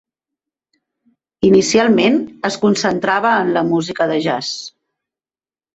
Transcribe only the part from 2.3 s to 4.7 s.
es concentrava en la música de jazz.